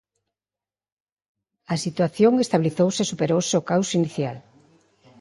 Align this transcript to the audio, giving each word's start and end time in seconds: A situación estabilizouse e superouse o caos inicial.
A 1.73 1.75
situación 1.85 2.33
estabilizouse 2.35 2.99
e 3.03 3.09
superouse 3.11 3.53
o 3.61 3.65
caos 3.69 3.89
inicial. 3.99 4.37